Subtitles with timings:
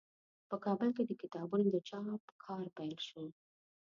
[0.49, 3.23] په کابل کې د کتابونو د چاپ کار پیل شو.